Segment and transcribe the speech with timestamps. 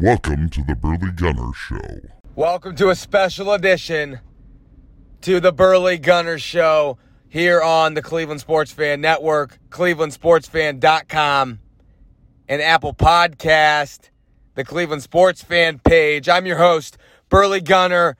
[0.00, 1.98] Welcome to the Burley Gunner Show.
[2.36, 4.20] Welcome to a special edition
[5.22, 11.58] to the Burley Gunner Show here on the Cleveland Sports Fan Network, clevelandsportsfan.com,
[12.48, 14.10] and Apple Podcast,
[14.54, 16.28] the Cleveland Sports Fan page.
[16.28, 16.96] I'm your host,
[17.28, 18.16] Burley Gunner.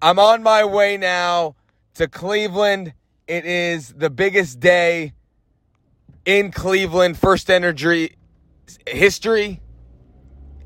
[0.00, 1.56] I'm on my way now
[1.92, 2.94] to Cleveland.
[3.26, 5.12] It is the biggest day
[6.24, 8.16] in Cleveland First Energy
[8.86, 9.60] history.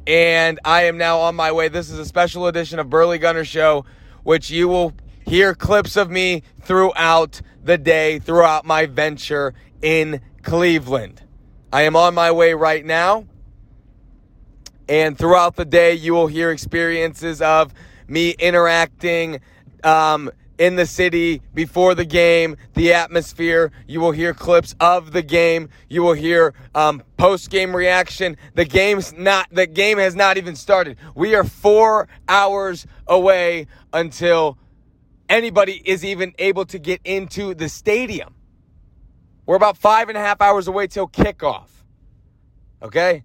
[0.06, 1.68] And I am now on my way.
[1.68, 3.84] This is a special edition of Burley Gunner Show,
[4.24, 4.92] which you will
[5.24, 11.22] hear clips of me throughout the day, throughout my venture in Cleveland.
[11.72, 13.26] I am on my way right now.
[14.88, 17.72] And throughout the day, you will hear experiences of
[18.08, 19.40] me interacting,
[19.84, 20.30] um,
[20.62, 23.72] in the city before the game, the atmosphere.
[23.88, 25.70] You will hear clips of the game.
[25.88, 28.36] You will hear um, post game reaction.
[28.54, 29.48] The game's not.
[29.50, 30.98] The game has not even started.
[31.16, 34.56] We are four hours away until
[35.28, 38.32] anybody is even able to get into the stadium.
[39.44, 41.70] We're about five and a half hours away till kickoff.
[42.80, 43.24] Okay?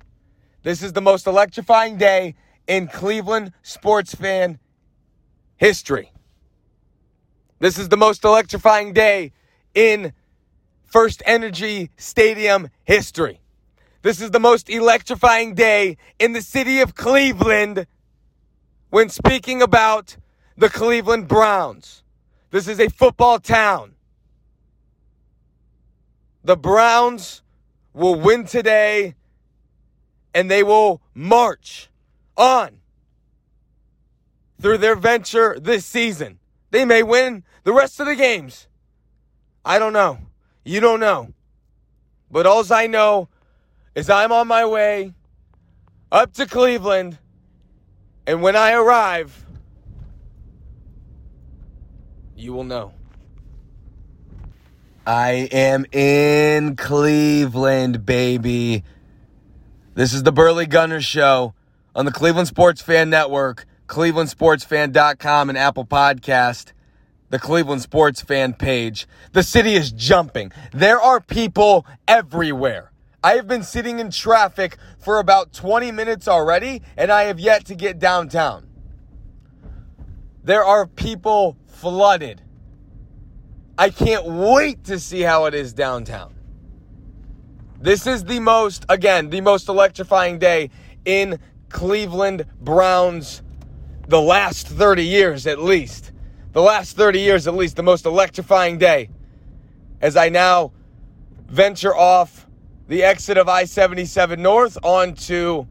[0.64, 2.34] This is the most electrifying day
[2.66, 4.58] in Cleveland sports fan
[5.58, 6.12] history.
[7.60, 9.32] This is the most electrifying day
[9.74, 10.14] in
[10.86, 13.42] First Energy Stadium history.
[14.04, 17.88] This is the most electrifying day in the city of Cleveland
[18.90, 20.18] when speaking about
[20.56, 22.04] the Cleveland Browns.
[22.52, 23.96] This is a football town.
[26.44, 27.42] The Browns
[27.94, 29.16] will win today
[30.34, 31.90] and they will march
[32.38, 32.78] on
[34.62, 36.38] through their venture this season.
[36.72, 38.68] They may win the rest of the games.
[39.64, 40.20] I don't know.
[40.64, 41.34] You don't know.
[42.30, 43.30] But all I know
[43.96, 45.14] is I'm on my way
[46.12, 47.18] up to Cleveland.
[48.26, 49.46] And when I arrive,
[52.36, 52.94] you will know.
[55.06, 58.84] I am in Cleveland, baby.
[59.94, 61.54] This is the Burley Gunner Show
[61.96, 66.74] on the Cleveland Sports Fan Network, clevelandsportsfan.com, and Apple Podcast
[67.30, 69.08] the Cleveland sports fan page.
[69.34, 70.52] The city is jumping.
[70.74, 72.92] There are people everywhere.
[73.24, 77.66] I have been sitting in traffic for about 20 minutes already, and I have yet
[77.66, 78.68] to get downtown.
[80.44, 82.42] There are people flooded.
[83.78, 86.36] I can't wait to see how it is downtown.
[87.80, 90.70] This is the most, again, the most electrifying day
[91.06, 93.44] in Cleveland Browns
[94.08, 96.12] the last 30 years at least
[96.58, 99.10] the last 30 years at least, the most electrifying day
[100.02, 100.72] as I now
[101.48, 102.48] venture off
[102.88, 105.68] the exit of I 77 North onto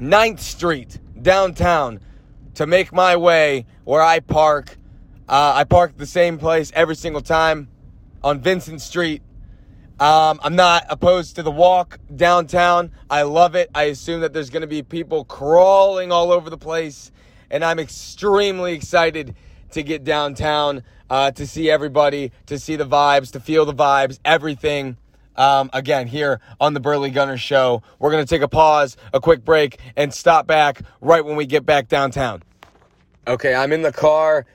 [0.00, 2.00] 9th Street downtown
[2.54, 4.76] to make my way where I park.
[5.28, 7.68] Uh, I park the same place every single time
[8.24, 9.22] on Vincent Street.
[10.00, 12.92] Um, I'm not opposed to the walk downtown.
[13.10, 13.70] I love it.
[13.74, 17.10] I assume that there's going to be people crawling all over the place
[17.50, 19.34] and I'm extremely excited
[19.72, 24.18] to get downtown, uh, to see everybody, to see the vibes, to feel the vibes,
[24.24, 24.96] everything.
[25.36, 29.20] Um, again, here on the Burley Gunner Show, we're going to take a pause, a
[29.20, 32.42] quick break, and stop back right when we get back downtown.
[33.26, 34.46] Okay, I'm in the car.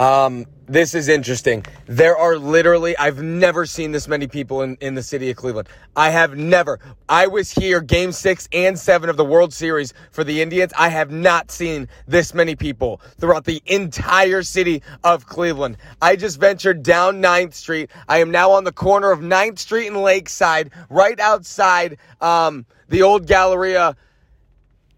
[0.00, 1.64] Um, this is interesting.
[1.86, 5.68] There are literally, I've never seen this many people in, in the city of Cleveland.
[5.96, 6.80] I have never.
[7.08, 10.72] I was here game six and seven of the World Series for the Indians.
[10.78, 15.78] I have not seen this many people throughout the entire city of Cleveland.
[16.02, 17.90] I just ventured down 9th Street.
[18.08, 23.02] I am now on the corner of 9th Street and Lakeside, right outside um, the
[23.02, 23.96] old Galleria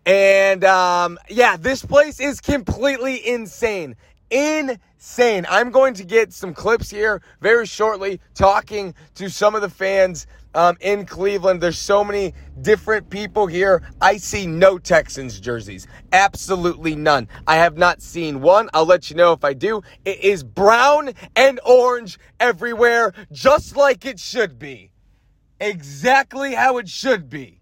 [0.07, 3.97] And um, yeah, this place is completely insane.
[4.33, 5.47] Insane.
[5.51, 10.27] I'm going to get some clips here very shortly talking to some of the fans
[10.55, 11.61] um, in Cleveland.
[11.61, 12.33] There's so many
[12.63, 13.83] different people here.
[14.01, 15.87] I see no Texans jerseys.
[16.13, 17.29] Absolutely none.
[17.47, 18.71] I have not seen one.
[18.73, 19.83] I'll let you know if I do.
[20.07, 24.93] It is brown and orange everywhere, just like it should be.
[25.61, 27.62] Exactly how it should be.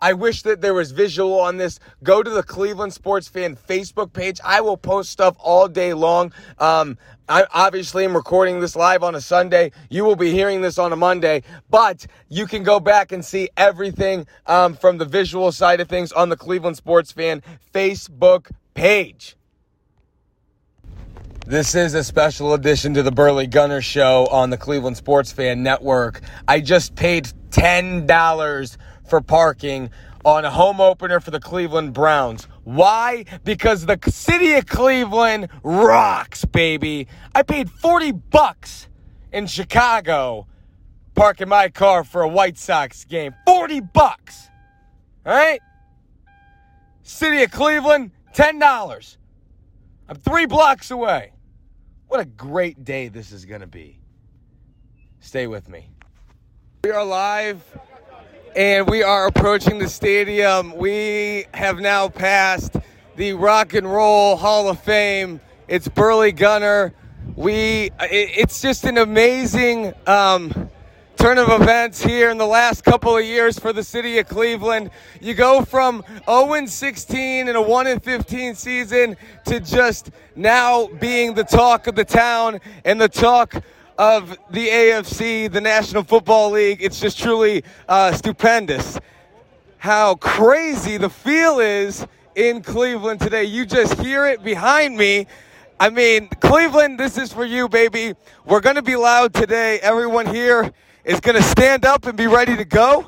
[0.00, 1.78] I wish that there was visual on this.
[2.02, 4.38] Go to the Cleveland Sports Fan Facebook page.
[4.44, 6.32] I will post stuff all day long.
[6.58, 6.98] Um,
[7.28, 9.72] I obviously am recording this live on a Sunday.
[9.90, 13.48] You will be hearing this on a Monday, but you can go back and see
[13.56, 17.42] everything um, from the visual side of things on the Cleveland Sports Fan
[17.74, 19.36] Facebook page.
[21.46, 25.62] This is a special edition to the Burley Gunner Show on the Cleveland Sports Fan
[25.62, 26.20] Network.
[26.48, 28.76] I just paid $10
[29.08, 29.90] for parking
[30.24, 32.48] on a home opener for the Cleveland Browns.
[32.64, 33.24] Why?
[33.44, 37.06] Because the city of Cleveland rocks, baby.
[37.34, 38.88] I paid 40 bucks
[39.32, 40.46] in Chicago
[41.14, 43.34] parking my car for a White Sox game.
[43.46, 44.48] 40 bucks.
[45.24, 45.60] All right?
[47.02, 49.16] City of Cleveland, $10.
[50.08, 51.32] I'm 3 blocks away.
[52.08, 54.00] What a great day this is going to be.
[55.20, 55.90] Stay with me.
[56.84, 57.62] We are live
[58.56, 60.74] and we are approaching the stadium.
[60.76, 62.74] We have now passed
[63.14, 65.40] the Rock and Roll Hall of Fame.
[65.68, 66.94] It's Burley Gunner.
[67.34, 70.70] We, it's just an amazing um,
[71.16, 74.90] turn of events here in the last couple of years for the city of Cleveland.
[75.20, 81.44] You go from 0 16 and a 1 15 season to just now being the
[81.44, 83.62] talk of the town and the talk
[83.98, 86.82] of the AFC, the National Football League.
[86.82, 88.98] It's just truly uh, stupendous
[89.78, 93.44] how crazy the feel is in Cleveland today.
[93.44, 95.26] You just hear it behind me.
[95.78, 98.14] I mean, Cleveland, this is for you, baby.
[98.44, 99.78] We're going to be loud today.
[99.80, 100.72] Everyone here
[101.04, 103.06] is going to stand up and be ready to go.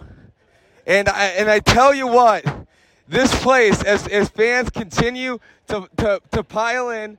[0.86, 2.44] And I, and I tell you what,
[3.08, 7.18] this place, as, as fans continue to, to, to pile in,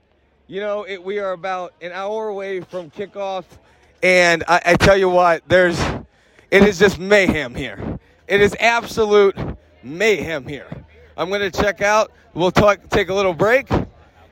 [0.50, 3.46] you know, it, we are about an hour away from kickoff,
[4.01, 5.80] and I, I tell you what, there's,
[6.50, 8.00] it is just mayhem here.
[8.28, 9.38] It is absolute
[9.84, 10.68] mayhem here.
[11.16, 12.12] I'm going to check out.
[12.34, 13.69] We'll talk, take a little break,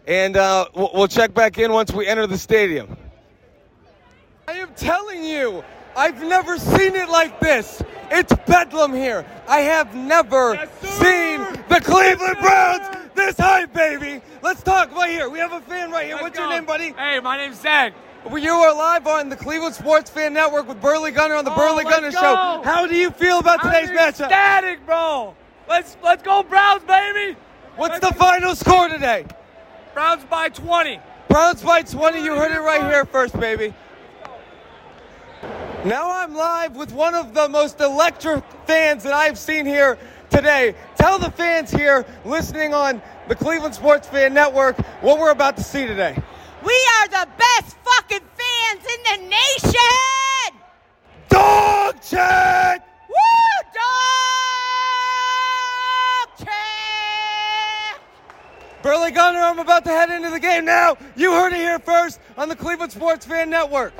[0.07, 2.97] and uh, we'll, we'll check back in once we enter the stadium.
[4.47, 5.63] I am telling you,
[5.95, 7.83] I've never seen it like this.
[8.09, 9.23] It's bedlam here.
[9.47, 14.21] I have never yes, seen the Cleveland Browns this high, baby.
[14.41, 15.29] Let's talk right here.
[15.29, 16.15] We have a fan right here.
[16.15, 16.45] Let's What's go.
[16.45, 16.93] your name, buddy?
[16.93, 17.93] Hey, my name's Zach.
[18.31, 21.55] You are live on the Cleveland Sports Fan Network with Burley Gunner on the oh,
[21.55, 22.19] Burley Gunner go.
[22.19, 22.61] Show.
[22.63, 24.25] How do you feel about today's I'm matchup?
[24.25, 25.35] Ecstatic, bro.
[25.67, 27.37] Let's let's go Browns, baby.
[27.75, 29.25] What's let's the final score today?
[29.93, 30.99] Browns by 20.
[31.29, 32.23] Browns by 20.
[32.23, 33.73] You heard it right here first, baby.
[35.85, 39.97] Now I'm live with one of the most electric fans that I've seen here
[40.29, 40.75] today.
[40.95, 45.63] Tell the fans here listening on the Cleveland Sports Fan Network what we're about to
[45.63, 46.15] see today.
[46.65, 50.59] We are the best fucking fans in the nation!
[51.29, 52.87] Dog chat!
[53.07, 53.15] Woo!
[53.73, 53.87] Dog
[56.39, 58.01] chat!
[58.81, 60.97] Burley Gunner, I'm about to head into the game now.
[61.15, 63.93] You heard it here first on the Cleveland Sports Fan Network.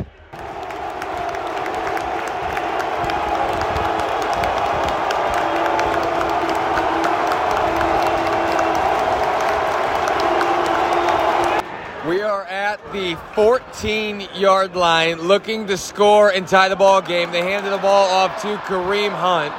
[12.97, 17.31] The 14 yard line looking to score and tie the ball game.
[17.31, 19.53] They handed the ball off to Kareem Hunt.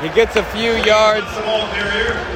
[0.00, 1.26] He gets a few yards.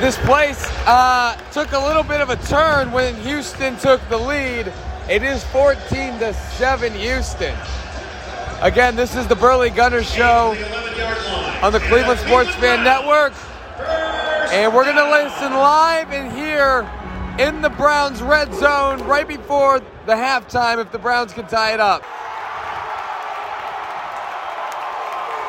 [0.00, 4.72] This place uh, took a little bit of a turn when Houston took the lead.
[5.08, 7.56] It is 14 to 7 Houston.
[8.60, 10.56] Again, this is the Burley Gunner Show
[11.62, 13.34] on the Cleveland Sports Fan Network.
[14.52, 16.90] And we're going to listen live and here
[17.38, 21.80] in the Browns red zone right before the halftime if the Browns can tie it
[21.80, 22.02] up.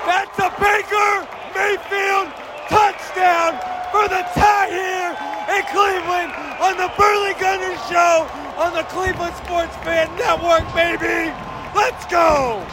[0.06, 2.32] That's a Baker Mayfield
[2.70, 3.60] touchdown
[3.92, 5.12] for the tie here
[5.56, 11.34] in Cleveland on the Burley Gunner Show on the Cleveland Sports Fan Network, baby.
[11.76, 12.66] Let's go.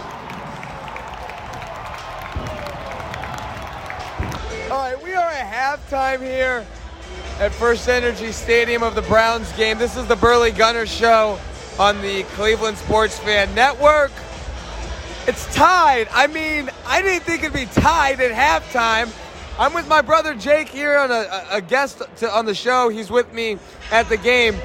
[4.70, 6.64] All right, we are at halftime here
[7.38, 9.78] at First Energy Stadium of the Browns game.
[9.78, 11.38] This is the Burley Gunner Show
[11.78, 14.12] on the Cleveland Sports Fan Network.
[15.26, 16.08] It's tied.
[16.12, 19.10] I mean, I didn't think it'd be tied at halftime.
[19.58, 22.88] I'm with my brother Jake here on a, a guest to, on the show.
[22.88, 23.58] He's with me
[23.90, 24.56] at the game.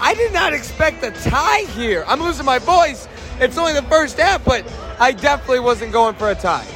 [0.00, 2.04] I did not expect a tie here.
[2.06, 3.08] I'm losing my voice.
[3.38, 4.64] It's only the first half, but
[4.98, 6.66] I definitely wasn't going for a tie.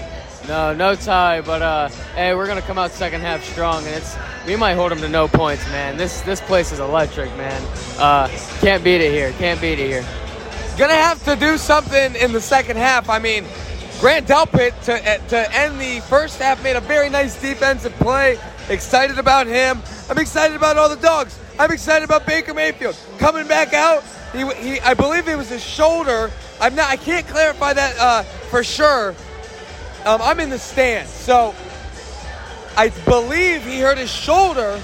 [0.47, 4.17] No, no tie, but uh, hey, we're gonna come out second half strong, and it's
[4.47, 5.97] we might hold them to no points, man.
[5.97, 7.61] This this place is electric, man.
[7.99, 8.29] Uh,
[8.61, 9.33] can't beat it here.
[9.33, 10.05] Can't beat it here.
[10.79, 13.09] Gonna have to do something in the second half.
[13.11, 13.45] I mean,
[14.01, 18.39] Grant Delpit to to end the first half made a very nice defensive play.
[18.69, 19.83] Excited about him.
[20.09, 21.39] I'm excited about all the dogs.
[21.59, 24.05] I'm excited about Baker Mayfield coming back out.
[24.33, 26.31] He, he I believe it was his shoulder.
[26.61, 26.89] I'm not.
[26.89, 29.15] I can't clarify that uh, for sure.
[30.05, 31.53] Um, I'm in the stands, so
[32.77, 34.83] I believe he hurt his shoulder,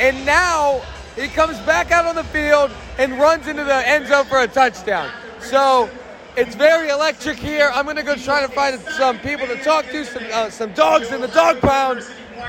[0.00, 0.82] and now
[1.14, 4.48] he comes back out on the field and runs into the end zone for a
[4.48, 5.10] touchdown.
[5.40, 5.88] So
[6.36, 7.70] it's very electric here.
[7.72, 11.12] I'm gonna go try to find some people to talk to, some uh, some dogs
[11.12, 12.04] in the dog pound,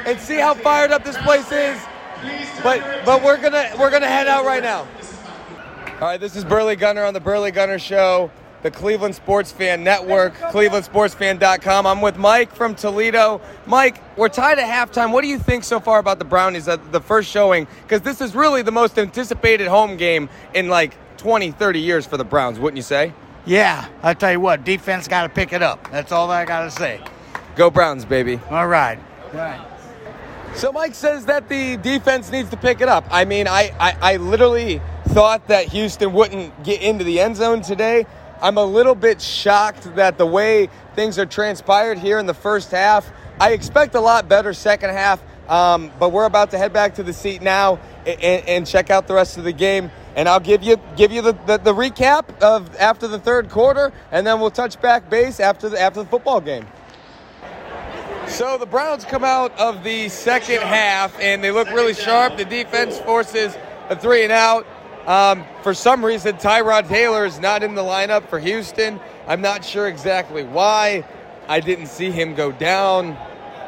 [0.05, 1.79] and see how fired up this place is.
[2.63, 4.87] But but we're gonna we're gonna head out right now.
[5.95, 8.31] All right, this is Burley Gunner on the Burley Gunner Show,
[8.63, 11.85] the Cleveland Sports Fan Network, clevelandsportsfan.com.
[11.85, 13.41] I'm with Mike from Toledo.
[13.65, 15.11] Mike, we're tied at halftime.
[15.11, 17.67] What do you think so far about the Brownies at the first showing?
[17.83, 22.17] Because this is really the most anticipated home game in like 20, 30 years for
[22.17, 23.13] the Browns, wouldn't you say?
[23.45, 25.91] Yeah, I tell you what, defense got to pick it up.
[25.91, 27.01] That's all I got to say.
[27.57, 28.39] Go Browns, baby.
[28.49, 28.97] All right.
[29.33, 29.67] Right.
[30.55, 33.05] So Mike says that the defense needs to pick it up.
[33.11, 37.61] I mean, I, I, I literally thought that Houston wouldn't get into the end zone
[37.61, 38.05] today.
[38.43, 42.71] I'm a little bit shocked that the way things are transpired here in the first
[42.71, 43.09] half.
[43.39, 47.03] I expect a lot better second half, um, but we're about to head back to
[47.03, 49.89] the seat now and, and, check out the rest of the game.
[50.17, 53.93] And I'll give you give you the, the, the recap of after the third quarter,
[54.11, 56.67] and then we'll touch back base after the after the football game.
[58.27, 62.35] So the Browns come out of the second half and they look really sharp.
[62.35, 63.55] The defense forces
[63.89, 64.67] a three and out.
[65.05, 68.99] Um, for some reason, Tyrod Taylor is not in the lineup for Houston.
[69.27, 71.03] I'm not sure exactly why.
[71.47, 73.17] I didn't see him go down.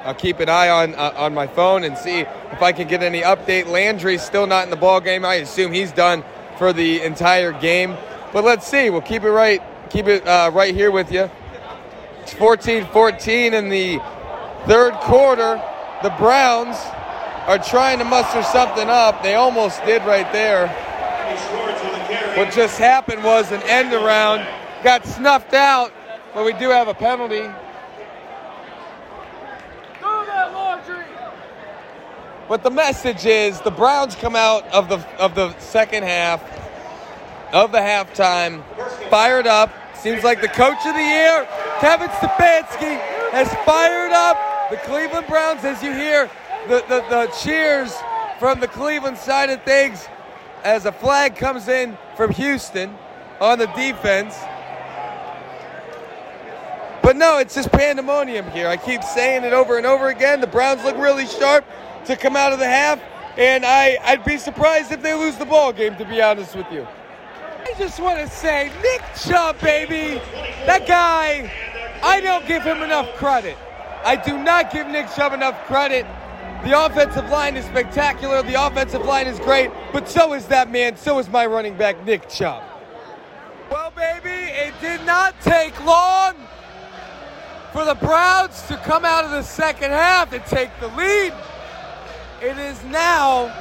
[0.06, 3.04] I'll keep an eye on uh, on my phone and see if I can get
[3.04, 3.68] any update.
[3.68, 5.26] Landry's still not in the ball game.
[5.26, 6.24] I assume he's done
[6.58, 7.98] for the entire game.
[8.32, 8.90] But let's see.
[8.90, 11.30] We'll keep it right keep it uh, right here with you.
[12.22, 14.00] It's 14-14 in the
[14.68, 15.62] third quarter.
[16.04, 16.78] The Browns
[17.48, 19.22] are trying to muster something up.
[19.24, 20.68] They almost did right there.
[22.38, 24.46] What just happened was an end around
[24.84, 25.92] got snuffed out,
[26.34, 27.50] but we do have a penalty.
[32.48, 36.44] But the message is the Browns come out of the of the second half
[37.52, 38.64] of the halftime
[39.10, 39.74] fired up.
[39.96, 41.48] Seems like the coach of the year,
[41.80, 43.00] Kevin Stefanski,
[43.32, 46.30] has fired up the Cleveland Browns as you hear
[46.68, 47.96] the, the, the cheers
[48.38, 50.08] from the Cleveland side of things
[50.66, 52.98] as a flag comes in from Houston
[53.40, 54.36] on the defense.
[57.04, 58.68] But no, it's just pandemonium here.
[58.68, 60.42] I keep saying it over and over again.
[60.42, 61.64] The Browns look really sharp
[62.06, 63.00] to come out of the half,
[63.38, 66.66] and I, I'd be surprised if they lose the ball game, to be honest with
[66.72, 66.88] you.
[67.62, 70.20] I just want to say, Nick Chubb, baby,
[70.66, 71.52] that guy,
[72.02, 73.58] I don't give him enough credit.
[74.04, 76.08] I do not give Nick Chubb enough credit.
[76.66, 78.42] The offensive line is spectacular.
[78.42, 80.98] The offensive line is great, but so is that man.
[80.98, 82.64] So is my running back, Nick Chubb.
[83.70, 86.34] Well, baby, it did not take long
[87.72, 91.36] for the Browns to come out of the second half and take the lead.
[92.42, 93.54] It is now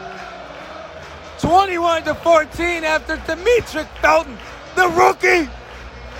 [1.40, 4.38] 21 to 14 after Demetric Felton,
[4.76, 5.50] the rookie,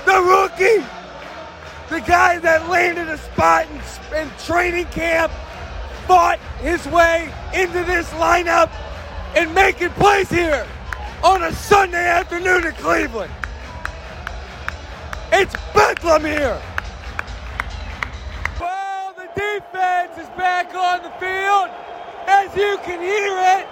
[0.05, 0.85] the rookie,
[1.89, 5.33] the guy that landed a spot in, in training camp
[6.07, 8.71] fought his way into this lineup
[9.35, 10.67] and making plays here
[11.23, 13.33] on a Sunday afternoon in Cleveland.
[15.33, 16.61] It's Bedlam here.
[18.61, 21.71] Well, the defense is back on the field.
[22.27, 23.67] As you can hear it.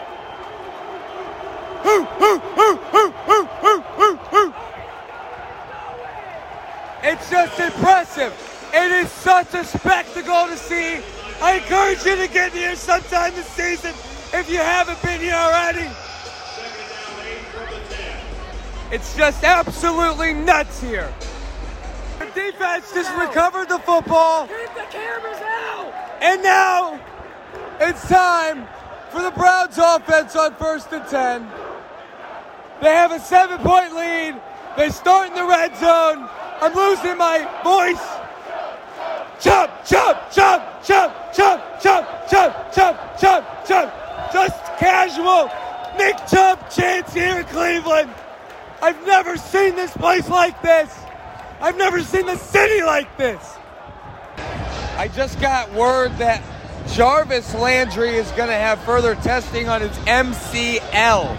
[7.05, 8.33] It's just impressive.
[8.73, 11.01] It is such a spectacle to see
[11.43, 13.91] I encourage you to get here sometime this season
[14.33, 15.91] if you haven't been here already.
[18.93, 21.13] It's just absolutely nuts here.
[22.21, 24.47] The defense just recovered the football.
[24.47, 25.93] Keep the cameras out!
[26.21, 27.01] And now
[27.81, 28.69] it's time
[29.11, 31.51] for the Browns offense on first and 10.
[32.81, 34.41] They have a seven point lead.
[34.77, 36.29] They start in the red zone.
[36.61, 38.22] I'm losing my voice.
[39.43, 40.63] Jump, jump, jump.
[40.85, 44.33] Chubb, Chubb, Chubb, Chubb, Chubb, Chubb, Chubb.
[44.33, 45.51] Just casual.
[45.97, 48.11] Nick Chubb chance here in Cleveland.
[48.81, 50.97] I've never seen this place like this.
[51.61, 53.57] I've never seen the city like this.
[54.97, 56.43] I just got word that
[56.89, 61.37] Jarvis Landry is going to have further testing on his MCL.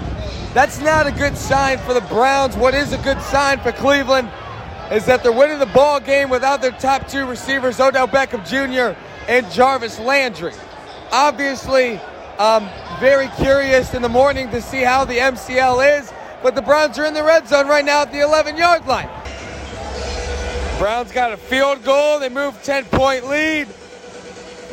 [0.54, 2.56] That's not a good sign for the Browns.
[2.56, 4.30] What is a good sign for Cleveland
[4.92, 8.98] is that they're winning the ball game without their top two receivers, Odell Beckham Jr.
[9.28, 10.54] and Jarvis Landry.
[11.12, 12.00] Obviously,
[12.40, 16.12] um, very curious in the morning to see how the MCL is,
[16.42, 19.10] but the Browns are in the red zone right now at the 11 yard line.
[20.80, 22.20] Browns got a field goal.
[22.20, 23.68] They move 10 point lead.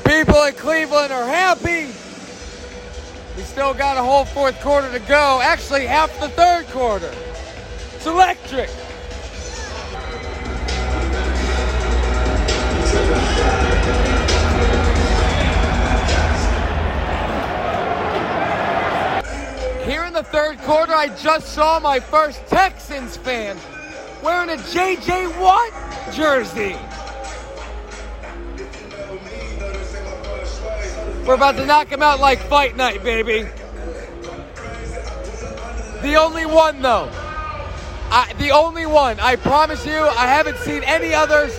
[0.04, 1.86] People in Cleveland are happy.
[3.36, 5.40] We still got a whole fourth quarter to go.
[5.42, 7.14] Actually, half the third quarter.
[7.94, 8.70] It's electric.
[20.20, 23.56] The third quarter, I just saw my first Texans fan
[24.22, 25.72] wearing a JJ Watt
[26.12, 26.76] jersey.
[31.26, 33.48] We're about to knock him out like fight night, baby.
[36.02, 37.08] The only one, though.
[38.12, 39.18] I, the only one.
[39.20, 41.58] I promise you, I haven't seen any others.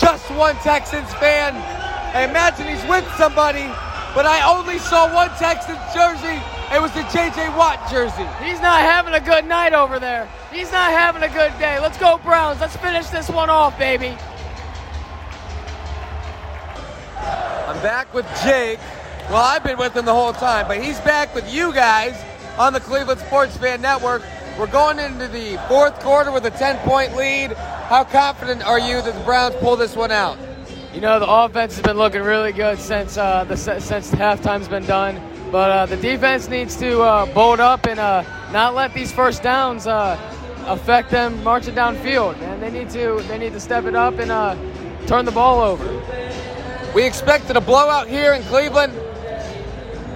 [0.00, 1.54] Just one Texans fan.
[2.16, 3.68] I imagine he's with somebody,
[4.12, 6.42] but I only saw one Texans jersey.
[6.72, 8.26] It was the JJ Watt jersey.
[8.42, 10.26] He's not having a good night over there.
[10.50, 11.78] He's not having a good day.
[11.78, 12.60] Let's go, Browns.
[12.60, 14.16] Let's finish this one off, baby.
[17.18, 18.78] I'm back with Jake.
[19.28, 22.18] Well, I've been with him the whole time, but he's back with you guys
[22.58, 24.22] on the Cleveland Sports Fan Network.
[24.58, 27.52] We're going into the fourth quarter with a 10 point lead.
[27.52, 30.38] How confident are you that the Browns pull this one out?
[30.94, 34.84] You know the offense has been looking really good since uh, the since halftime's been
[34.84, 35.16] done,
[35.52, 39.42] but uh, the defense needs to uh, bolt up and uh, not let these first
[39.42, 40.18] downs uh,
[40.66, 42.40] affect them marching downfield.
[42.40, 44.56] Man, they need to they need to step it up and uh,
[45.06, 45.84] turn the ball over.
[46.94, 48.94] We expected a blowout here in Cleveland.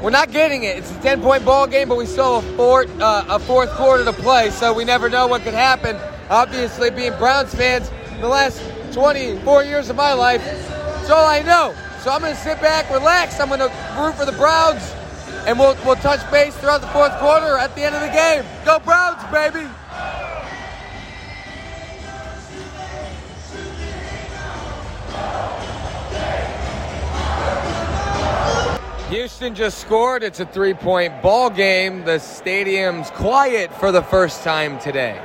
[0.03, 0.79] We're not getting it.
[0.79, 3.71] It's a 10 point ball game, but we still have a fourth, uh, a fourth
[3.73, 5.97] quarter to play, so we never know what could happen.
[6.31, 10.43] Obviously, being Browns fans, the last 24 years of my life,
[11.01, 11.75] it's all I know.
[12.01, 13.41] So I'm going to sit back, relax.
[13.41, 14.93] I'm going to root for the Browns,
[15.47, 18.45] and we'll, we'll touch base throughout the fourth quarter at the end of the game.
[18.65, 19.67] Go Browns, baby!
[29.09, 30.25] Houston just scored.
[30.25, 32.05] It's a three point ball game.
[32.05, 35.23] The stadium's quiet for the first time today.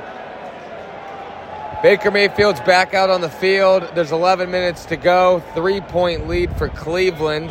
[1.82, 3.90] Baker Mayfield's back out on the field.
[3.96, 5.42] There's 11 minutes to go.
[5.56, 7.50] Three point lead for Cleveland.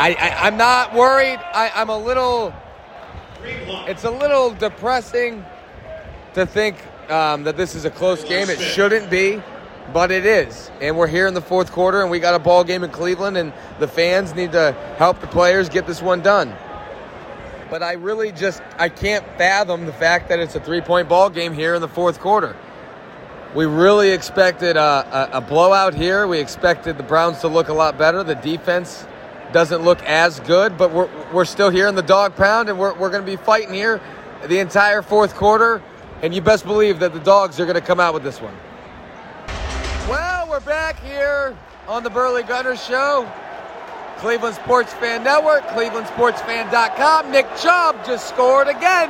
[0.00, 1.38] I, I, am not worried.
[1.52, 2.54] I, I'm a little.
[3.86, 5.44] It's a little depressing
[6.34, 6.76] to think
[7.10, 8.48] um, that this is a close game.
[8.48, 9.42] It shouldn't be
[9.92, 10.70] but it is.
[10.80, 13.36] And we're here in the fourth quarter, and we got a ball game in Cleveland,
[13.36, 16.54] and the fans need to help the players get this one done.
[17.68, 21.52] But I really just I can't fathom the fact that it's a three-point ball game
[21.52, 22.56] here in the fourth quarter.
[23.54, 26.26] We really expected a, a, a blowout here.
[26.26, 28.22] We expected the Browns to look a lot better.
[28.22, 29.04] The defense
[29.52, 32.94] doesn't look as good, but we're, we're still here in the dog pound, and we're,
[32.94, 34.00] we're going to be fighting here
[34.46, 35.82] the entire fourth quarter.
[36.22, 38.54] And you best believe that the dogs are going to come out with this one.
[40.08, 41.56] Well, we're back here
[41.88, 43.30] on the Burley Gunner Show.
[44.18, 47.30] Cleveland Sports Fan Network, clevelandsportsfan.com.
[47.30, 49.08] Nick Chubb just scored again.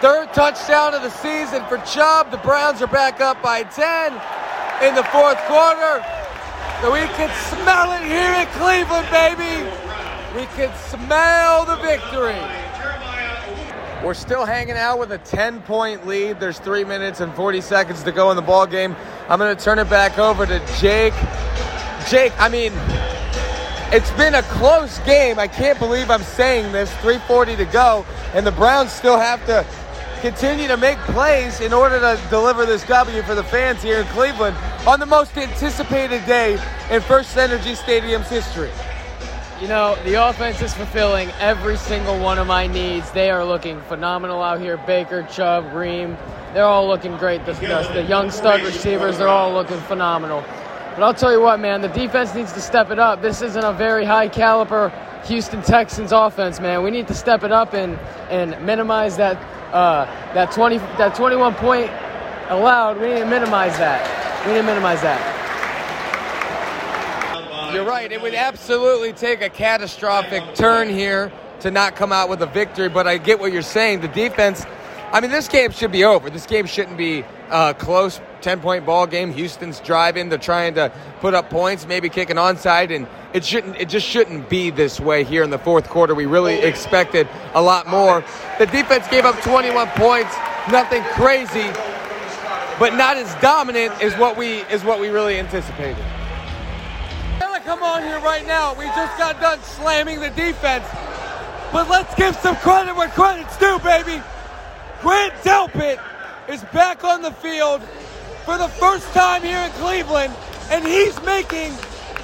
[0.00, 2.30] Third touchdown of the season for Chubb.
[2.30, 4.12] The Browns are back up by 10
[4.88, 6.02] in the fourth quarter.
[6.82, 9.70] We can smell it here in Cleveland, baby.
[10.34, 12.40] We can smell the victory.
[14.02, 16.40] We're still hanging out with a 10 point lead.
[16.40, 18.96] There's three minutes and 40 seconds to go in the ball game.
[19.28, 21.12] I'm going to turn it back over to Jake.
[22.08, 22.72] Jake, I mean,
[23.92, 25.38] it's been a close game.
[25.38, 26.90] I can't believe I'm saying this.
[27.02, 29.66] 340 to go, and the Browns still have to
[30.20, 34.06] continue to make plays in order to deliver this W for the fans here in
[34.08, 34.56] Cleveland
[34.86, 36.58] on the most anticipated day
[36.90, 38.70] in First Energy Stadium's history.
[39.60, 43.10] You know, the offense is fulfilling every single one of my needs.
[43.10, 44.76] They are looking phenomenal out here.
[44.78, 46.16] Baker, Chubb, Ream,
[46.54, 47.44] they're all looking great.
[47.46, 50.42] The, the, young stud receivers, they're all looking phenomenal.
[50.94, 53.22] But I'll tell you what, man, the defense needs to step it up.
[53.22, 54.92] This isn't a very high caliber
[55.24, 56.82] Houston Texans offense, man.
[56.82, 57.98] We need to step it up and,
[58.30, 59.38] and minimize that
[59.72, 60.04] uh,
[60.34, 61.90] that 20 that 21 point
[62.48, 63.00] allowed.
[63.00, 64.46] We to minimize that.
[64.46, 65.38] We to minimize that.
[67.72, 68.10] You're right.
[68.10, 71.30] It would absolutely take a catastrophic turn here
[71.60, 74.00] to not come out with a victory, but I get what you're saying.
[74.00, 74.66] The defense,
[75.12, 76.30] I mean, this game should be over.
[76.30, 79.32] This game shouldn't be a close 10 point ball game.
[79.32, 83.76] Houston's driving, they're trying to put up points, maybe kick an onside, and it shouldn't
[83.76, 86.14] it just shouldn't be this way here in the fourth quarter.
[86.14, 88.24] We really expected a lot more.
[88.58, 90.34] The defense gave up 21 points,
[90.70, 91.68] nothing crazy,
[92.78, 96.04] but not as dominant as what we is what we really anticipated.
[97.70, 98.74] Come on here right now.
[98.74, 100.84] We just got done slamming the defense.
[101.72, 104.20] But let's give some credit where credit's due, baby.
[105.00, 105.98] Grant Delpit
[106.46, 107.80] is back on the field
[108.44, 110.34] for the first time here in Cleveland,
[110.70, 111.72] and he's making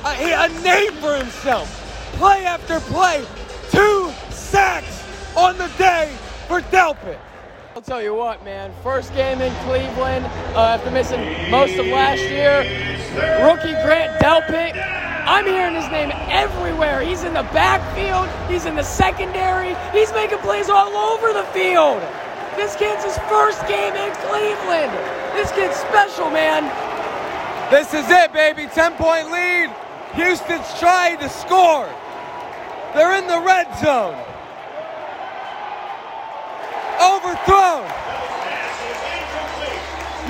[0.04, 1.72] a, a name for himself.
[2.18, 3.24] Play after play,
[3.70, 5.02] two sacks
[5.34, 6.14] on the day
[6.48, 7.18] for Delpit.
[7.74, 8.72] I'll tell you what, man.
[8.82, 12.60] First game in Cleveland uh, after missing most of last year.
[13.42, 14.76] Rookie Grant Delpit.
[15.26, 17.00] I'm hearing his name everywhere.
[17.00, 18.28] He's in the backfield.
[18.50, 19.74] He's in the secondary.
[19.92, 22.02] He's making plays all over the field.
[22.56, 24.90] This kid's his first game in Cleveland.
[25.36, 26.64] This kid's special, man.
[27.70, 28.66] This is it, baby.
[28.66, 29.70] 10 point lead.
[30.14, 31.86] Houston's trying to score.
[32.94, 34.16] They're in the red zone.
[36.98, 37.84] Overthrown.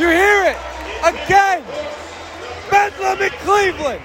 [0.01, 0.57] You hear it
[1.05, 1.63] again.
[2.69, 4.03] Bedlam in Cleveland.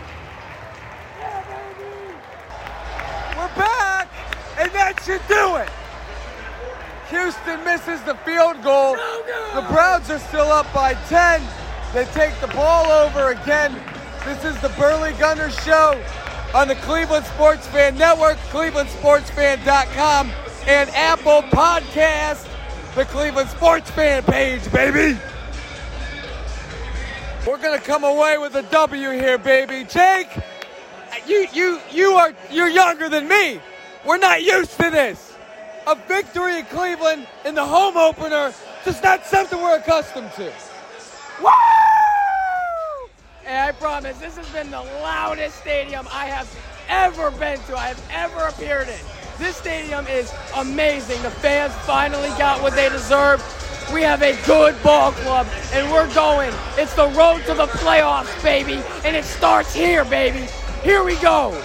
[3.35, 4.07] We're back,
[4.59, 5.69] and that should do it.
[7.11, 8.95] Houston misses the field goal.
[9.53, 11.41] The Browns are still up by 10.
[11.93, 13.75] They take the ball over again.
[14.25, 16.01] This is the Burley Gunners Show
[16.53, 20.31] on the Cleveland Sports Fan Network, clevelandsportsfan.com,
[20.67, 22.47] and Apple Podcast,
[22.95, 25.19] the Cleveland Sports Fan page, baby.
[27.45, 29.83] We're gonna come away with a W here, baby.
[29.83, 30.29] Jake,
[31.27, 33.59] you you you are you're younger than me.
[34.05, 35.30] We're not used to this.
[35.87, 38.53] A victory in Cleveland in the home opener,
[38.85, 40.53] just not something we're accustomed to.
[41.41, 41.49] Woo!
[43.43, 46.47] Hey, I promise, this has been the loudest stadium I have
[46.87, 48.99] ever been to, I have ever appeared in.
[49.39, 51.19] This stadium is amazing.
[51.23, 53.41] The fans finally got what they deserve.
[53.91, 56.53] We have a good ball club, and we're going.
[56.77, 60.47] It's the road to the playoffs, baby, and it starts here, baby.
[60.83, 61.59] Here we go.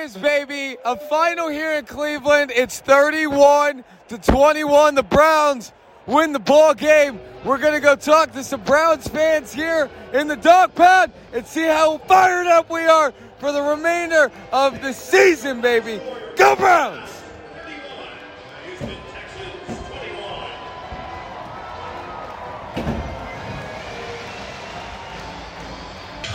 [0.00, 0.78] Is, baby.
[0.82, 2.50] A final here in Cleveland.
[2.54, 4.94] It's 31 to 21.
[4.94, 5.72] The Browns
[6.06, 7.20] win the ball game.
[7.44, 11.66] We're to go talk to some Browns fans here in the dog pound and see
[11.66, 16.00] how fired up we are for the remainder of the season, baby.
[16.34, 17.19] Go Browns!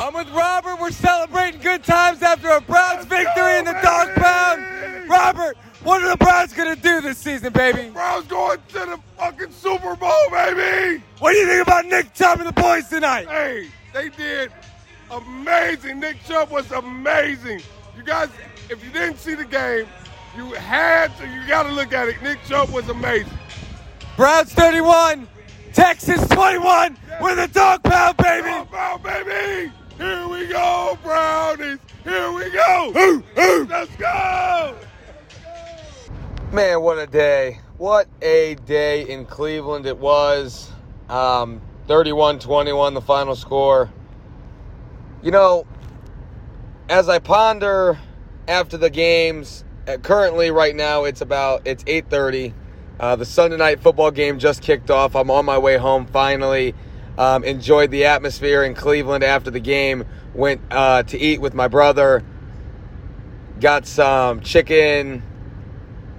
[0.06, 0.80] I'm with Robert.
[0.80, 5.10] We're celebrating good times after a Browns victory in the dog pound.
[5.10, 7.90] Robert, what are the Browns going to do this season, baby?
[7.90, 11.04] Browns going to the fucking Super Bowl, baby.
[11.18, 13.28] What do you think about Nick Chubb and the boys tonight?
[13.28, 14.52] Hey, they did
[15.10, 16.00] amazing.
[16.02, 17.62] Nick Chubb was amazing.
[17.98, 18.30] You guys,
[18.70, 19.88] if you didn't see the game,
[20.38, 22.22] you had to, you got to look at it.
[22.22, 23.34] Nick Chubb was amazing.
[24.18, 25.28] Browns 31,
[25.74, 26.96] Texas 21.
[27.20, 28.50] We're the dog pound, baby.
[28.50, 29.72] Dog pound, baby.
[29.98, 31.80] Here we go, Brownies.
[32.04, 32.92] Here we go.
[32.98, 33.66] Ooh, ooh.
[33.70, 34.76] Let's go.
[36.52, 37.60] Man, what a day.
[37.78, 40.72] What a day in Cleveland it was.
[41.08, 43.90] Um, 31 21, the final score.
[45.24, 45.66] You know,
[46.90, 47.98] as I ponder
[48.48, 52.54] after the games, uh, currently right now it's about it's 8:30.
[53.00, 55.16] Uh, the Sunday night football game just kicked off.
[55.16, 56.76] I'm on my way home finally.
[57.18, 60.06] Um, enjoyed the atmosphere in Cleveland after the game.
[60.34, 62.24] Went uh, to eat with my brother.
[63.60, 65.24] Got some chicken.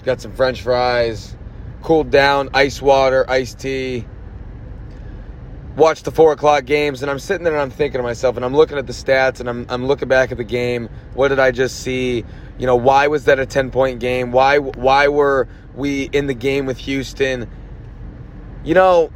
[0.05, 1.37] Got some French fries.
[1.83, 2.49] Cooled down.
[2.55, 4.07] Ice water, iced tea.
[5.77, 8.45] Watched the four o'clock games, and I'm sitting there and I'm thinking to myself, and
[8.47, 10.89] I'm looking at the stats, and I'm, I'm looking back at the game.
[11.13, 12.25] What did I just see?
[12.57, 14.33] You know, why was that a 10 point game?
[14.33, 17.51] Why why were we in the game with Houston?
[18.65, 19.13] You know,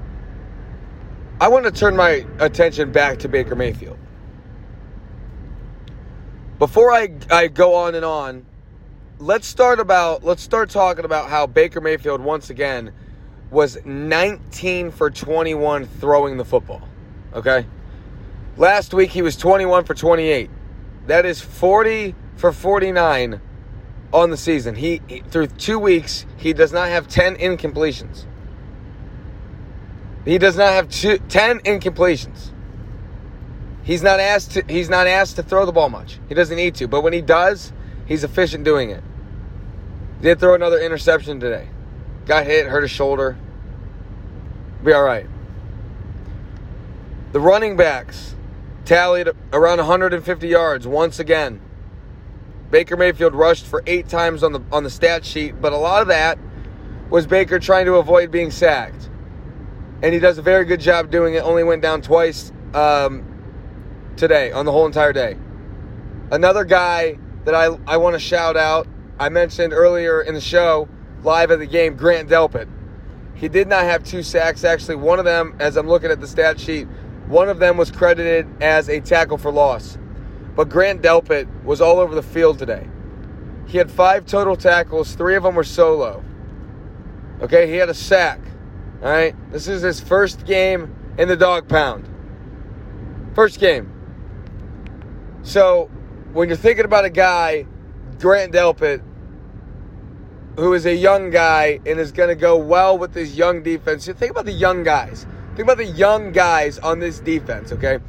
[1.40, 3.98] I want to turn my attention back to Baker Mayfield.
[6.59, 8.44] Before I, I go on and on,
[9.18, 12.92] let's start about let's start talking about how Baker Mayfield once again
[13.50, 16.87] was 19 for 21 throwing the football.
[17.33, 17.64] Okay?
[18.59, 20.50] Last week he was 21 for 28.
[21.07, 23.40] That is 40 for 49
[24.12, 24.74] on the season.
[24.74, 24.98] He,
[25.31, 28.26] through 2 weeks he does not have 10 incompletions.
[30.24, 32.50] He does not have two, 10 incompletions.
[33.83, 36.18] He's not asked to he's not asked to throw the ball much.
[36.28, 37.72] He doesn't need to, but when he does,
[38.06, 39.02] he's efficient doing it.
[40.20, 41.68] Did throw another interception today.
[42.26, 43.38] Got hit, hurt his shoulder.
[44.85, 45.26] Be all right.
[47.33, 48.35] The running backs
[48.85, 51.61] tallied around 150 yards once again.
[52.70, 56.02] Baker Mayfield rushed for 8 times on the on the stat sheet, but a lot
[56.02, 56.38] of that
[57.09, 59.10] was Baker trying to avoid being sacked.
[60.02, 61.40] And he does a very good job doing it.
[61.40, 63.24] Only went down twice um,
[64.16, 65.36] today on the whole entire day.
[66.30, 68.86] Another guy that I, I want to shout out,
[69.18, 70.88] I mentioned earlier in the show,
[71.22, 72.68] live at the game, Grant Delpit.
[73.34, 74.64] He did not have two sacks.
[74.64, 76.86] Actually, one of them, as I'm looking at the stat sheet,
[77.26, 79.98] one of them was credited as a tackle for loss.
[80.56, 82.86] But Grant Delpit was all over the field today.
[83.66, 86.24] He had five total tackles, three of them were solo.
[87.40, 88.40] Okay, he had a sack.
[89.02, 92.06] All right, this is his first game in the dog pound.
[93.34, 93.90] First game.
[95.42, 95.90] So,
[96.34, 97.66] when you're thinking about a guy,
[98.18, 99.02] Grant Delpit,
[100.56, 104.06] who is a young guy and is going to go well with this young defense,
[104.06, 105.24] you think about the young guys.
[105.56, 108.00] Think about the young guys on this defense, okay?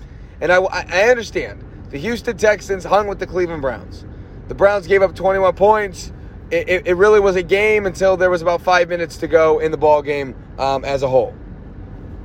[0.41, 4.05] And I, I understand the Houston Texans hung with the Cleveland Browns.
[4.49, 6.11] The Browns gave up 21 points.
[6.51, 9.71] It, it, really was a game until there was about five minutes to go in
[9.71, 11.33] the ball game um, as a whole.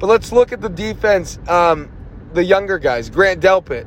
[0.01, 1.39] But let's look at the defense.
[1.49, 1.93] Um,
[2.33, 3.87] the younger guys, Grant Delpit,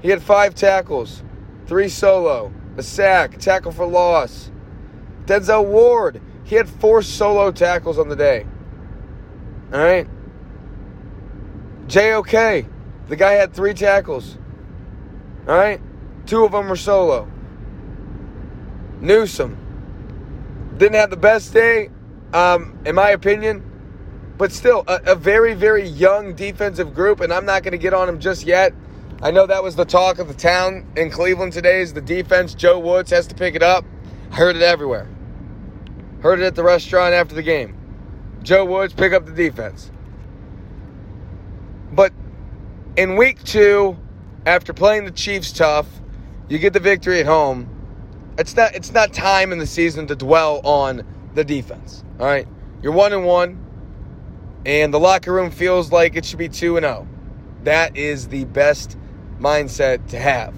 [0.00, 1.22] he had five tackles,
[1.66, 4.50] three solo, a sack, tackle for loss.
[5.26, 8.46] Denzel Ward, he had four solo tackles on the day.
[9.72, 10.08] All right.
[11.88, 12.66] JOK,
[13.08, 14.38] the guy had three tackles.
[15.46, 15.80] All right.
[16.24, 17.30] Two of them were solo.
[19.00, 19.56] Newsome
[20.76, 21.90] didn't have the best day,
[22.32, 23.64] um, in my opinion,
[24.36, 27.92] but still a, a very, very young defensive group, and I'm not going to get
[27.92, 28.72] on him just yet.
[29.20, 32.54] I know that was the talk of the town in Cleveland today is the defense.
[32.54, 33.84] Joe Woods has to pick it up.
[34.30, 35.08] I heard it everywhere.
[36.20, 37.76] Heard it at the restaurant after the game.
[38.44, 39.90] Joe Woods pick up the defense.
[41.92, 42.12] But
[42.96, 43.96] in week two,
[44.46, 45.88] after playing the Chiefs tough,
[46.48, 47.77] you get the victory at home.
[48.38, 52.04] It's not it's not time in the season to dwell on the defense.
[52.20, 52.46] All right.
[52.80, 53.58] You're one and one,
[54.64, 57.08] and the locker room feels like it should be two and zero.
[57.64, 58.96] That is the best
[59.40, 60.54] mindset to have.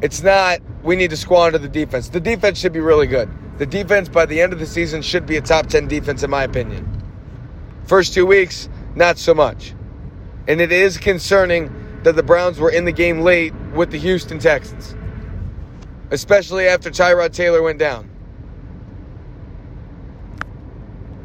[0.00, 2.08] It's not we need to squander the defense.
[2.08, 3.30] The defense should be really good.
[3.58, 6.30] The defense by the end of the season should be a top 10 defense in
[6.30, 6.88] my opinion.
[7.84, 9.74] First 2 weeks, not so much.
[10.48, 11.70] And it is concerning
[12.02, 14.96] that the Browns were in the game late with the Houston Texans.
[16.12, 18.08] Especially after Tyrod Taylor went down.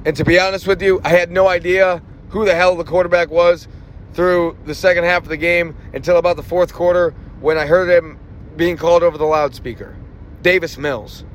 [0.05, 3.29] And to be honest with you, I had no idea who the hell the quarterback
[3.29, 3.67] was
[4.13, 7.89] through the second half of the game until about the fourth quarter when I heard
[7.89, 8.17] him
[8.55, 9.95] being called over the loudspeaker.
[10.41, 11.25] Davis Mills.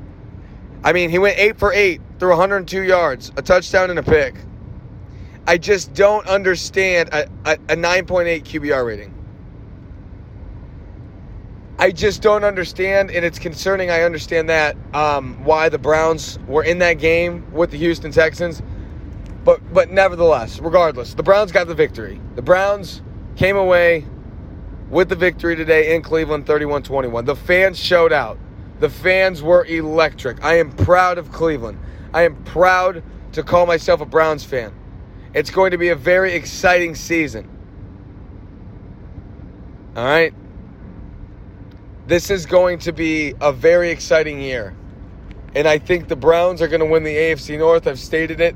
[0.83, 4.35] I mean, he went 8 for 8 through 102 yards, a touchdown and a pick.
[5.45, 9.12] I just don't understand a, a, a 9.8 QBR rating.
[11.79, 13.89] I just don't understand, and it's concerning.
[13.89, 18.61] I understand that um, why the Browns were in that game with the Houston Texans,
[19.43, 22.21] but but nevertheless, regardless, the Browns got the victory.
[22.35, 23.01] The Browns
[23.35, 24.05] came away
[24.89, 27.25] with the victory today in Cleveland, 31-21.
[27.25, 28.37] The fans showed out.
[28.79, 30.43] The fans were electric.
[30.43, 31.79] I am proud of Cleveland.
[32.13, 34.71] I am proud to call myself a Browns fan.
[35.33, 37.49] It's going to be a very exciting season.
[39.95, 40.33] All right.
[42.05, 44.75] This is going to be a very exciting year.
[45.55, 47.87] And I think the Browns are going to win the AFC North.
[47.87, 48.55] I've stated it.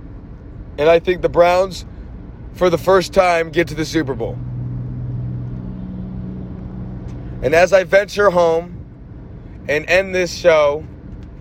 [0.78, 1.86] And I think the Browns,
[2.54, 4.38] for the first time, get to the Super Bowl.
[7.42, 8.74] And as I venture home
[9.70, 10.86] and end this show,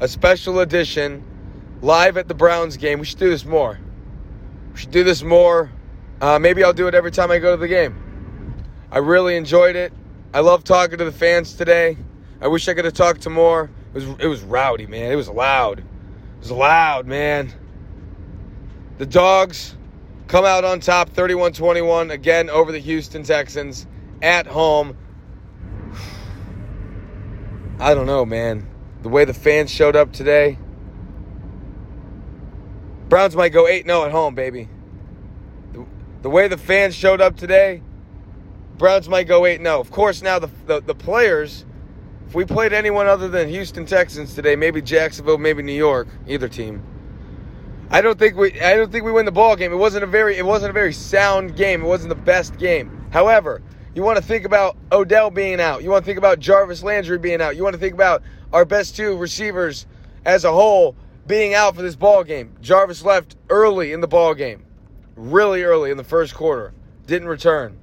[0.00, 1.24] a special edition,
[1.80, 3.78] live at the Browns game, we should do this more.
[4.72, 5.72] We should do this more.
[6.20, 8.02] Uh, maybe I'll do it every time I go to the game.
[8.92, 9.92] I really enjoyed it.
[10.36, 11.96] I love talking to the fans today.
[12.42, 13.70] I wish I could have talked to more.
[13.94, 15.10] It was it was rowdy, man.
[15.10, 15.78] It was loud.
[15.78, 15.84] It
[16.40, 17.54] was loud, man.
[18.98, 19.74] The dogs
[20.26, 23.86] come out on top 31-21 again over the Houston Texans
[24.20, 24.94] at home.
[27.80, 28.68] I don't know, man.
[29.00, 30.58] The way the fans showed up today.
[33.08, 34.68] Browns might go 8 0 at home, baby.
[35.72, 35.86] The,
[36.20, 37.80] the way the fans showed up today,
[38.78, 39.80] Browns might go 8 0.
[39.80, 41.64] Of course, now the, the, the, players,
[42.28, 46.48] if we played anyone other than Houston Texans today, maybe Jacksonville, maybe New York, either
[46.48, 46.82] team,
[47.90, 49.72] I don't think we I don't think we win the ball game.
[49.72, 51.82] It wasn't a very it wasn't a very sound game.
[51.82, 53.06] It wasn't the best game.
[53.10, 53.62] However,
[53.94, 55.82] you want to think about Odell being out.
[55.82, 57.56] You want to think about Jarvis Landry being out.
[57.56, 59.86] You want to think about our best two receivers
[60.24, 62.54] as a whole being out for this ball game.
[62.60, 64.64] Jarvis left early in the ball game.
[65.14, 66.72] Really early in the first quarter.
[67.06, 67.78] Didn't return.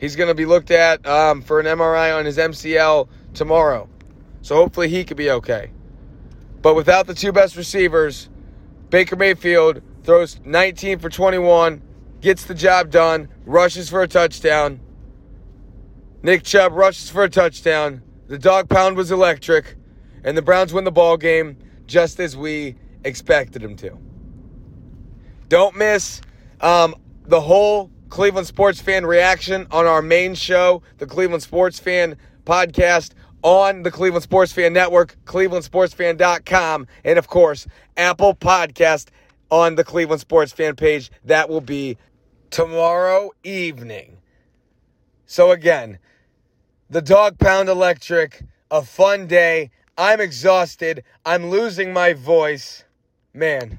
[0.00, 3.86] He's going to be looked at um, for an MRI on his MCL tomorrow.
[4.40, 5.70] So hopefully he could be okay.
[6.62, 8.30] But without the two best receivers,
[8.88, 11.82] Baker Mayfield throws 19 for 21,
[12.22, 14.80] gets the job done, rushes for a touchdown.
[16.22, 18.02] Nick Chubb rushes for a touchdown.
[18.26, 19.76] The dog pound was electric,
[20.24, 23.98] and the Browns win the ball game just as we expected them to.
[25.48, 26.22] Don't miss
[26.60, 26.94] um,
[27.26, 33.12] the whole Cleveland sports fan reaction on our main show, the Cleveland Sports Fan podcast
[33.42, 39.08] on the Cleveland Sports Fan Network, clevelandsportsfan.com, and of course, Apple Podcast
[39.50, 41.10] on the Cleveland Sports Fan page.
[41.24, 41.96] That will be
[42.50, 44.18] tomorrow evening.
[45.26, 45.98] So again,
[46.90, 49.70] the Dog Pound Electric, a fun day.
[49.96, 51.04] I'm exhausted.
[51.24, 52.84] I'm losing my voice.
[53.32, 53.78] Man,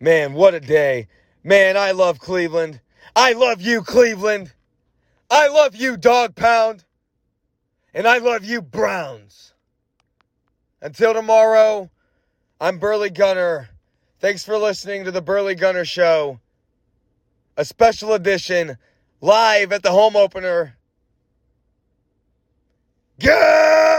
[0.00, 1.08] man, what a day.
[1.42, 2.80] Man, I love Cleveland.
[3.16, 4.52] I love you, Cleveland.
[5.30, 6.84] I love you, Dog Pound.
[7.92, 9.54] And I love you, Browns.
[10.80, 11.90] Until tomorrow,
[12.60, 13.68] I'm Burley Gunner.
[14.18, 16.40] Thanks for listening to the Burley Gunner Show,
[17.56, 18.78] a special edition
[19.20, 20.76] live at the home opener.
[23.20, 23.93] Good!